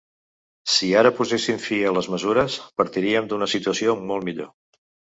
Si 0.75 0.89
ara 1.01 1.11
poséssim 1.19 1.59
fi 1.67 1.79
a 1.83 1.93
les 1.97 2.11
mesures, 2.15 2.57
partiríem 2.83 3.31
d’una 3.31 3.53
situació 3.57 3.99
molt 4.13 4.31
millor. 4.33 4.55